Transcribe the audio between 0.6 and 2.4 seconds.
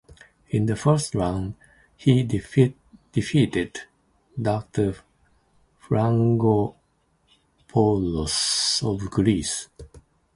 the first round, he